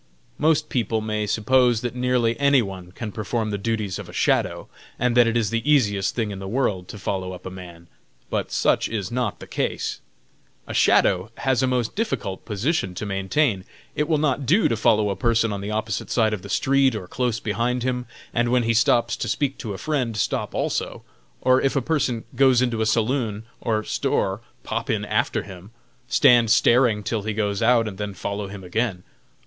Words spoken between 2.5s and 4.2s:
one can perform the duties of a